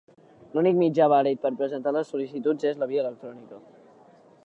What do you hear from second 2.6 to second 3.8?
és la via electrònica.